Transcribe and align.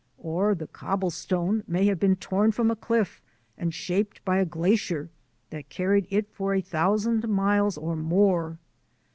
Or 0.17 0.55
the 0.55 0.65
cobble 0.65 1.11
stone 1.11 1.63
may 1.67 1.85
have 1.85 1.99
been 1.99 2.15
torn 2.15 2.51
from 2.53 2.71
a 2.71 2.75
cliff 2.75 3.21
and 3.55 3.71
shaped 3.71 4.25
by 4.25 4.39
a 4.39 4.45
glacier 4.47 5.11
that 5.51 5.69
carried 5.69 6.07
it 6.09 6.27
for 6.31 6.55
a 6.55 6.59
thousand 6.61 7.29
miles 7.29 7.77
or 7.77 7.95
more. 7.95 8.57